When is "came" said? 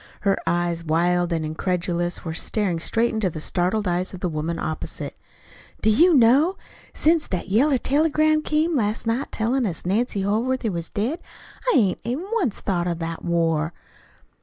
8.41-8.75